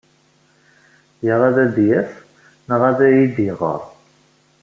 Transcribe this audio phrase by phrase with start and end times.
[1.25, 2.11] Ya ad d-yas,
[2.67, 3.81] neɣ ad iyi-d-iɣer.